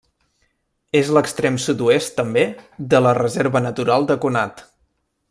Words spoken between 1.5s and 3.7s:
sud-oest també de la Reserva